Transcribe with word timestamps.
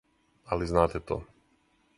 Али 0.55 0.69
знате 0.71 1.03
то. 1.13 1.21